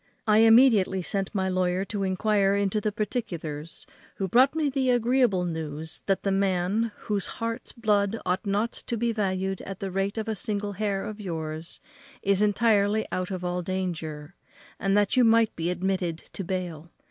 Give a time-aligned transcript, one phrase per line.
[0.25, 3.85] I immediately sent my lawyer to enquire into the particulars,
[4.15, 8.97] who brought me the agreeable news that the man, whose heart's blood ought not to
[8.97, 11.79] be valued at the rate of a single hair of yours,
[12.23, 14.33] is entirely out of all danger,
[14.79, 16.89] and that you might be admitted to bail.